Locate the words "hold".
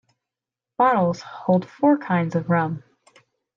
1.21-1.63